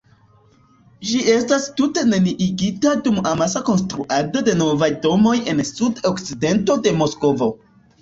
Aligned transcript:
Ĝi 1.09 1.19
estas 1.33 1.67
tute 1.81 2.05
neniigita 2.13 2.95
dum 3.09 3.21
amasa 3.33 3.63
konstruado 3.69 4.45
de 4.51 4.59
novaj 4.65 4.93
domoj 5.07 5.39
en 5.55 5.65
sud-okcidento 5.75 6.83
de 6.87 7.01
Moskvo. 7.01 7.57